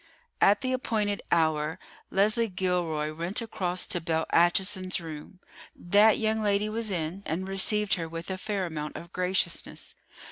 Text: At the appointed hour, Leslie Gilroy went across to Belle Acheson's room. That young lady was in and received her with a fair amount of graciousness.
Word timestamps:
At 0.41 0.61
the 0.61 0.73
appointed 0.73 1.21
hour, 1.31 1.77
Leslie 2.09 2.47
Gilroy 2.47 3.13
went 3.13 3.39
across 3.39 3.85
to 3.85 4.01
Belle 4.01 4.25
Acheson's 4.33 4.99
room. 4.99 5.39
That 5.75 6.17
young 6.17 6.41
lady 6.41 6.69
was 6.69 6.89
in 6.89 7.21
and 7.27 7.47
received 7.47 7.93
her 7.93 8.09
with 8.09 8.31
a 8.31 8.37
fair 8.39 8.65
amount 8.65 8.95
of 8.95 9.13
graciousness. 9.13 9.93